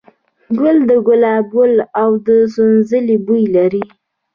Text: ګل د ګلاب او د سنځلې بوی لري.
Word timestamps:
ګل 0.59 0.77
د 0.89 0.91
ګلاب 1.07 1.49
او 2.01 2.11
د 2.25 2.27
سنځلې 2.53 3.17
بوی 3.25 3.43
لري. 3.55 3.83